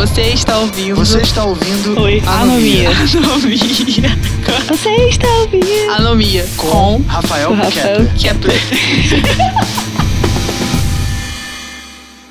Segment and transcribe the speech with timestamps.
[0.00, 0.96] Você está ouvindo.
[0.96, 2.88] Você está ouvindo Oi, Anomia.
[2.88, 3.60] Anomia.
[4.66, 5.90] Você está ouvindo?
[5.90, 6.48] Anomia.
[6.56, 8.58] com Rafael Rafael Kepler.
[8.58, 8.60] Kepler.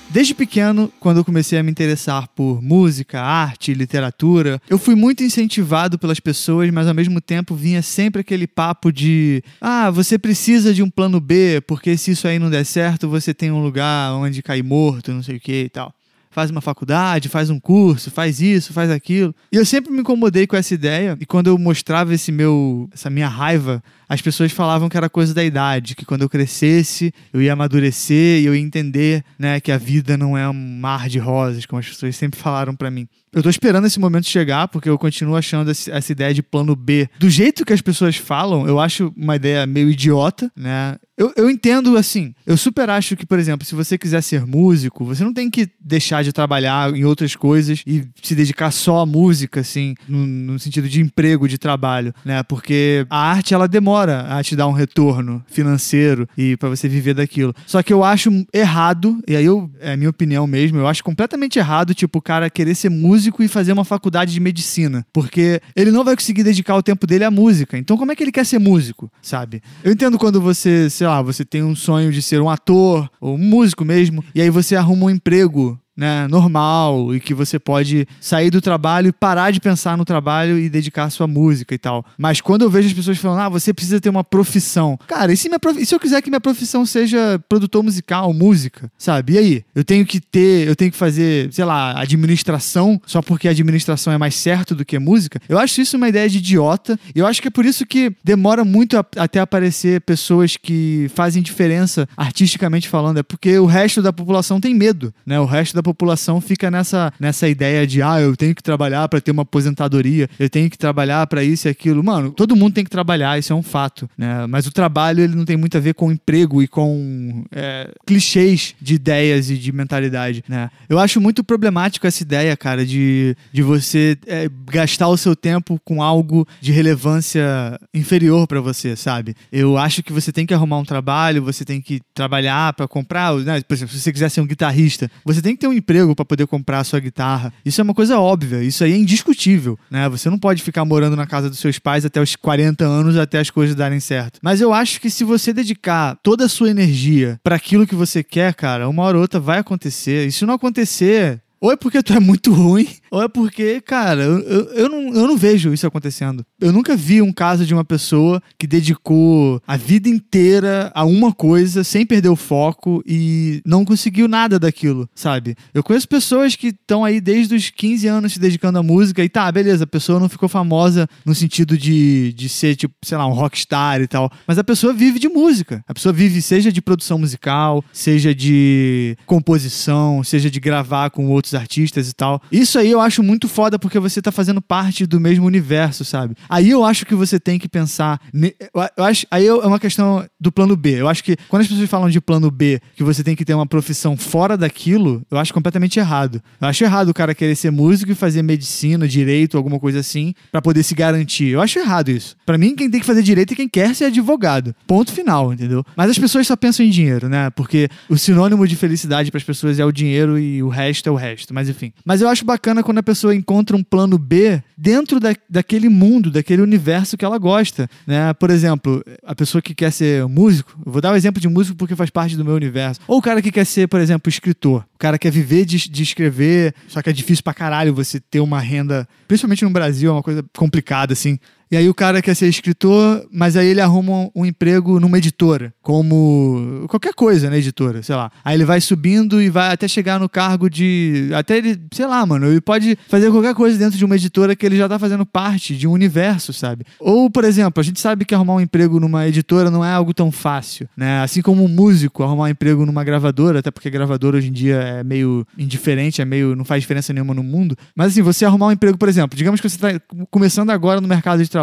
[0.10, 5.24] Desde pequeno, quando eu comecei a me interessar por música, arte, literatura, eu fui muito
[5.24, 10.74] incentivado pelas pessoas, mas ao mesmo tempo vinha sempre aquele papo de: ah, você precisa
[10.74, 14.12] de um plano B, porque se isso aí não der certo, você tem um lugar
[14.13, 15.94] onde cair morto, não sei o que e tal.
[16.31, 19.33] Faz uma faculdade, faz um curso, faz isso, faz aquilo.
[19.51, 23.09] E eu sempre me incomodei com essa ideia, e quando eu mostrava esse meu, essa
[23.09, 27.41] minha raiva, as pessoas falavam que era coisa da idade, que quando eu crescesse, eu
[27.41, 31.17] ia amadurecer e eu ia entender, né, que a vida não é um mar de
[31.17, 33.07] rosas, como as pessoas sempre falaram pra mim.
[33.33, 37.07] Eu tô esperando esse momento chegar, porque eu continuo achando essa ideia de plano B.
[37.20, 40.95] Do jeito que as pessoas falam, eu acho uma ideia meio idiota, né?
[41.20, 45.03] Eu, eu entendo, assim, eu super acho que, por exemplo, se você quiser ser músico,
[45.03, 49.05] você não tem que deixar de trabalhar em outras coisas e se dedicar só à
[49.05, 52.41] música, assim, no, no sentido de emprego, de trabalho, né?
[52.43, 57.13] Porque a arte, ela demora a te dar um retorno financeiro e pra você viver
[57.13, 57.54] daquilo.
[57.67, 61.04] Só que eu acho errado, e aí eu, é a minha opinião mesmo, eu acho
[61.04, 65.06] completamente errado, tipo, o cara querer ser músico e fazer uma faculdade de medicina.
[65.12, 67.78] Porque ele não vai conseguir dedicar o tempo dele à música.
[67.78, 69.61] Então, como é que ele quer ser músico, sabe?
[69.84, 73.36] Eu entendo quando você, sei lá, você tem um sonho de ser um ator ou
[73.36, 78.08] um músico mesmo, e aí você arruma um emprego né, normal e que você pode
[78.22, 82.05] sair do trabalho e parar de pensar no trabalho e dedicar sua música e tal.
[82.17, 84.97] Mas quando eu vejo as pessoas falando, ah, você precisa ter uma profissão.
[85.08, 88.33] Cara, e se, minha prof- e se eu quiser que minha profissão seja produtor musical,
[88.33, 89.33] música, sabe?
[89.33, 89.64] E aí?
[89.75, 94.17] Eu tenho que ter, eu tenho que fazer, sei lá, administração só porque administração é
[94.17, 95.42] mais certo do que música?
[95.50, 96.97] Eu acho isso uma ideia de idiota.
[97.14, 101.42] Eu acho que é por isso que demora muito a- até aparecer pessoas que fazem
[101.44, 103.17] diferença artisticamente falando.
[103.17, 105.39] É porque o resto da população tem medo, né?
[105.39, 109.20] O resto da população fica nessa, nessa ideia de, ah, eu tenho que trabalhar para
[109.20, 112.04] ter uma aposentadoria, eu tenho que trabalhar para isso e aquilo.
[112.04, 114.45] Mano, todo mundo tem que trabalhar, isso é um fato, né?
[114.48, 118.76] Mas o trabalho, ele não tem muito a ver com emprego e com é, clichês
[118.80, 120.70] de ideias e de mentalidade, né?
[120.88, 125.80] Eu acho muito problemático essa ideia, cara, de, de você é, gastar o seu tempo
[125.83, 129.35] com algo de relevância inferior para você, sabe?
[129.51, 133.33] Eu acho que você tem que arrumar um trabalho, você tem que trabalhar para comprar,
[133.38, 133.61] né?
[133.61, 136.25] Por exemplo, se você quiser ser um guitarrista, você tem que ter um emprego para
[136.25, 137.51] poder comprar a sua guitarra.
[137.66, 140.07] Isso é uma coisa óbvia, isso aí é indiscutível, né?
[140.09, 143.40] Você não pode ficar morando na casa dos seus pais até os 40 anos até
[143.40, 144.39] as coisas darem certo.
[144.41, 148.23] Mas eu acho que se você dedicar toda a sua energia para aquilo que você
[148.23, 150.28] quer, cara, uma hora ou outra vai acontecer.
[150.28, 154.23] E se não acontecer, ou é porque tu é muito ruim, ou é porque, cara,
[154.23, 156.45] eu, eu, eu não, eu não vejo isso acontecendo.
[156.59, 161.33] Eu nunca vi um caso de uma pessoa que dedicou a vida inteira a uma
[161.33, 165.55] coisa sem perder o foco e não conseguiu nada daquilo, sabe?
[165.73, 169.29] Eu conheço pessoas que estão aí desde os 15 anos se dedicando à música e
[169.29, 173.25] tá, beleza, a pessoa não ficou famosa no sentido de, de ser, tipo, sei lá,
[173.25, 175.83] um rockstar e tal, mas a pessoa vive de música.
[175.87, 181.55] A pessoa vive, seja de produção musical, seja de composição, seja de gravar com outros
[181.55, 182.41] artistas e tal.
[182.51, 186.35] Isso aí eu acho muito foda porque você tá fazendo parte do mesmo universo, sabe?
[186.47, 188.19] Aí eu acho que você tem que pensar.
[188.33, 191.01] Eu eu acho, aí é uma questão do plano B.
[191.01, 193.53] Eu acho que quando as pessoas falam de plano B, que você tem que ter
[193.53, 196.41] uma profissão fora daquilo, eu acho completamente errado.
[196.59, 200.33] Eu acho errado o cara querer ser músico e fazer medicina, direito, alguma coisa assim,
[200.51, 201.47] pra poder se garantir.
[201.47, 202.35] Eu acho errado isso.
[202.45, 204.75] Pra mim, quem tem que fazer direito é quem quer ser advogado.
[204.85, 205.83] Ponto final, entendeu?
[205.95, 207.49] Mas as pessoas só pensam em dinheiro, né?
[207.51, 211.11] Porque o sinônimo de felicidade para as pessoas é o dinheiro e o resto é
[211.11, 211.53] o resto.
[211.53, 211.93] Mas enfim.
[212.05, 216.31] Mas eu acho bacana quando a pessoa encontra um plano B dentro da, daquele mundo,
[216.31, 218.33] daquele universo que ela gosta, né?
[218.33, 221.95] Por exemplo, a pessoa que quer ser músico, vou dar o exemplo de músico porque
[221.95, 223.00] faz parte do meu universo.
[223.07, 224.83] Ou o cara que quer ser, por exemplo, escritor.
[224.95, 228.39] O cara quer viver de, de escrever, só que é difícil pra caralho você ter
[228.39, 231.38] uma renda, principalmente no Brasil, é uma coisa complicada, assim.
[231.72, 235.72] E aí o cara quer ser escritor, mas aí ele arruma um emprego numa editora,
[235.84, 238.31] como qualquer coisa na editora, sei lá.
[238.44, 241.30] Aí ele vai subindo e vai até chegar no cargo de.
[241.36, 244.66] Até ele, sei lá, mano, ele pode fazer qualquer coisa dentro de uma editora que
[244.66, 246.86] ele já tá fazendo parte de um universo, sabe?
[247.00, 250.12] Ou, por exemplo, a gente sabe que arrumar um emprego numa editora não é algo
[250.12, 251.22] tão fácil, né?
[251.22, 254.77] Assim como um músico arrumar um emprego numa gravadora, até porque gravadora hoje em dia
[254.77, 256.56] é meio indiferente, é meio.
[256.56, 257.77] não faz diferença nenhuma no mundo.
[257.95, 260.01] Mas assim, você arrumar um emprego, por exemplo, digamos que você tá
[260.31, 261.58] começando agora no mercado de trabalho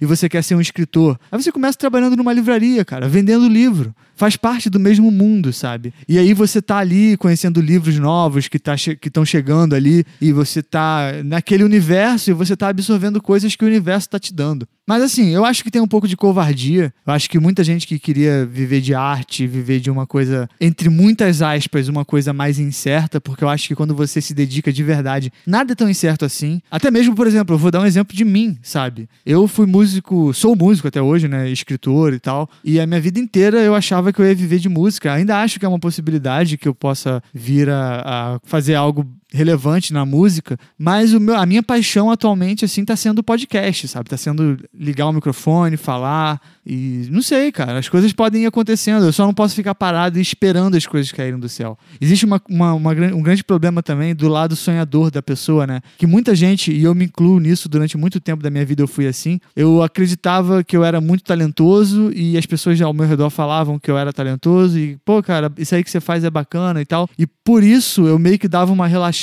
[0.00, 1.18] e você quer ser um escritor.
[1.30, 5.94] Aí você começa trabalhando numa livraria, cara, vendendo livro, faz parte do mesmo mundo, sabe?
[6.08, 10.32] E aí você tá ali conhecendo livros novos que tá que estão chegando ali e
[10.32, 14.66] você tá naquele universo e você tá absorvendo coisas que o universo tá te dando.
[14.88, 16.94] Mas assim, eu acho que tem um pouco de covardia.
[17.06, 20.88] Eu acho que muita gente que queria viver de arte, viver de uma coisa, entre
[20.88, 24.82] muitas aspas, uma coisa mais incerta, porque eu acho que quando você se dedica de
[24.82, 26.62] verdade, nada é tão incerto assim.
[26.70, 29.10] Até mesmo, por exemplo, eu vou dar um exemplo de mim, sabe?
[29.26, 31.50] Eu fui músico, sou músico até hoje, né?
[31.50, 32.48] Escritor e tal.
[32.64, 35.12] E a minha vida inteira eu achava que eu ia viver de música.
[35.12, 39.92] Ainda acho que é uma possibilidade que eu possa vir a, a fazer algo relevante
[39.92, 44.08] na música, mas meu, a minha paixão atualmente assim tá sendo o podcast, sabe?
[44.08, 49.04] Tá sendo ligar o microfone, falar e não sei, cara, as coisas podem ir acontecendo.
[49.04, 51.78] Eu só não posso ficar parado esperando as coisas caírem do céu.
[52.00, 55.80] Existe uma, uma, uma, um grande problema também do lado sonhador da pessoa, né?
[55.98, 58.88] Que muita gente, e eu me incluo nisso durante muito tempo da minha vida, eu
[58.88, 59.40] fui assim.
[59.54, 63.90] Eu acreditava que eu era muito talentoso e as pessoas ao meu redor falavam que
[63.90, 67.08] eu era talentoso e, pô, cara, isso aí que você faz é bacana e tal.
[67.18, 69.17] E por isso eu meio que dava uma relaxada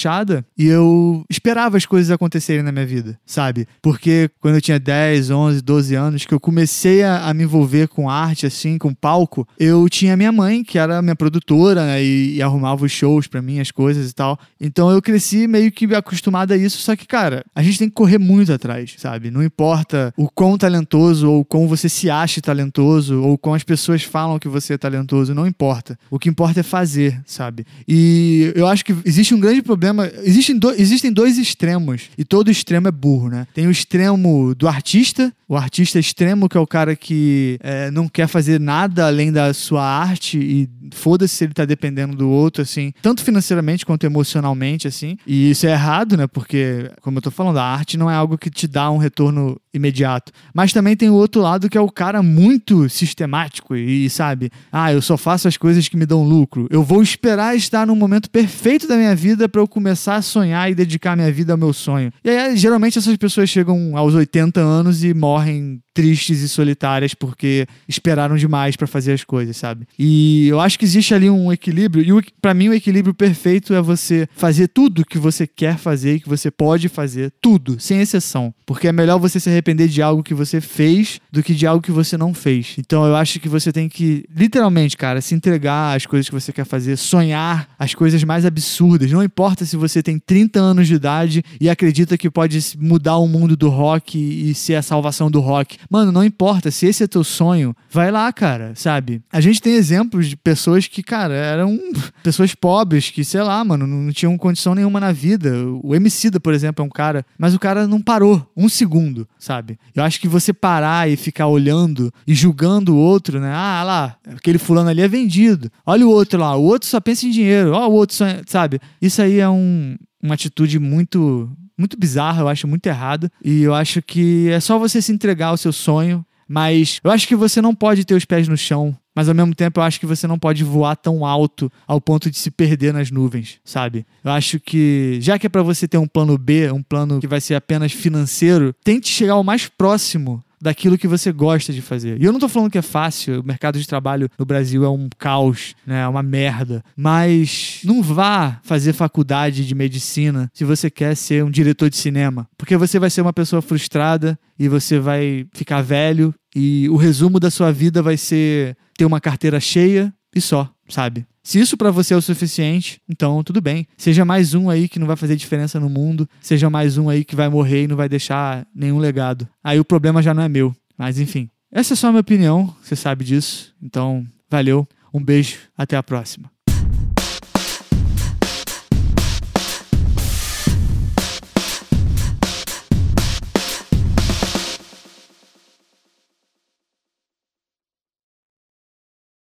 [0.57, 3.67] e eu esperava as coisas acontecerem na minha vida, sabe?
[3.81, 7.87] Porque quando eu tinha 10, 11, 12 anos, que eu comecei a, a me envolver
[7.87, 12.35] com arte, assim, com palco, eu tinha minha mãe, que era minha produtora, né, e,
[12.35, 14.39] e, arrumava os shows para mim, as coisas e tal.
[14.59, 17.95] Então eu cresci meio que acostumado a isso, só que, cara, a gente tem que
[17.95, 19.31] correr muito atrás, sabe?
[19.31, 24.03] Não importa o quão talentoso ou quão você se acha talentoso ou quão as pessoas
[24.03, 25.97] falam que você é talentoso, não importa.
[26.09, 27.65] O que importa é fazer, sabe?
[27.87, 32.49] E eu acho que existe um grande problema, existem, do, existem dois extremos, e todo
[32.49, 33.47] extremo é burro, né?
[33.53, 38.07] Tem o extremo do artista, o artista extremo, que é o cara que é, não
[38.07, 42.61] quer fazer nada além da sua arte e foda-se se ele tá dependendo do outro,
[42.63, 45.17] assim, tanto financeiramente quanto emocionalmente, assim.
[45.25, 46.25] E isso é errado, né?
[46.25, 49.59] Porque, como eu tô falando, a arte não é algo que te dá um retorno
[49.73, 50.31] imediato.
[50.53, 54.91] Mas também tem o outro lado que é o cara muito sistemático e, sabe, ah,
[54.91, 56.67] eu só faço as coisas que me dão lucro.
[56.71, 60.71] Eu vou esperar estar no momento perfeito da minha vida para eu começar a sonhar
[60.71, 62.09] e dedicar minha vida ao meu sonho.
[62.23, 67.65] E aí, geralmente, essas pessoas chegam aos 80 anos e morrem tristes e solitárias porque
[67.87, 69.87] esperaram demais para fazer as coisas, sabe?
[69.97, 73.81] E eu acho que existe ali um equilíbrio e para mim o equilíbrio perfeito é
[73.81, 78.53] você fazer tudo que você quer fazer e que você pode fazer, tudo, sem exceção,
[78.65, 81.81] porque é melhor você se arrepender de algo que você fez do que de algo
[81.81, 82.75] que você não fez.
[82.77, 86.51] Então eu acho que você tem que literalmente, cara, se entregar às coisas que você
[86.51, 89.09] quer fazer, sonhar as coisas mais absurdas.
[89.09, 93.27] Não importa se você tem 30 anos de idade e acredita que pode mudar o
[93.27, 95.77] mundo do rock e ser a salvação do rock.
[95.89, 96.71] Mano, não importa.
[96.71, 99.21] Se esse é teu sonho, vai lá, cara, sabe?
[99.31, 101.79] A gente tem exemplos de pessoas que, cara, eram
[102.23, 105.53] pessoas pobres, que, sei lá, mano, não tinham condição nenhuma na vida.
[105.83, 109.77] O Emicida, por exemplo, é um cara, mas o cara não parou um segundo, sabe?
[109.93, 113.51] Eu acho que você parar e ficar olhando e julgando o outro, né?
[113.53, 115.71] Ah, lá, aquele fulano ali é vendido.
[115.85, 117.71] Olha o outro lá, o outro só pensa em dinheiro.
[117.71, 118.79] Ó, o outro, só, sabe?
[119.01, 123.29] Isso aí é um, uma atitude muito muito bizarro, eu acho muito errado.
[123.43, 126.25] E eu acho que é só você se entregar ao seu sonho.
[126.47, 128.95] Mas eu acho que você não pode ter os pés no chão.
[129.15, 132.29] Mas ao mesmo tempo eu acho que você não pode voar tão alto ao ponto
[132.29, 134.05] de se perder nas nuvens, sabe?
[134.23, 137.27] Eu acho que, já que é para você ter um plano B, um plano que
[137.27, 142.19] vai ser apenas financeiro, tente chegar o mais próximo daquilo que você gosta de fazer.
[142.19, 144.89] E eu não tô falando que é fácil, o mercado de trabalho no Brasil é
[144.89, 146.01] um caos, né?
[146.01, 146.83] É uma merda.
[146.97, 152.47] Mas não vá fazer faculdade de medicina se você quer ser um diretor de cinema,
[152.57, 157.39] porque você vai ser uma pessoa frustrada e você vai ficar velho e o resumo
[157.39, 161.27] da sua vida vai ser ter uma carteira cheia e só, sabe?
[161.45, 163.87] Se isso para você é o suficiente, então tudo bem.
[163.95, 167.23] Seja mais um aí que não vai fazer diferença no mundo, seja mais um aí
[167.23, 169.47] que vai morrer e não vai deixar nenhum legado.
[169.63, 170.75] Aí o problema já não é meu.
[170.97, 173.75] Mas enfim, essa é só a minha opinião, você sabe disso.
[173.79, 176.49] Então, valeu, um beijo, até a próxima.